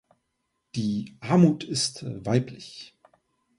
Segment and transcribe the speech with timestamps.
[0.73, 2.95] Die Armut ist weiblich.